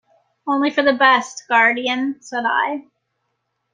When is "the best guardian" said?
0.81-2.23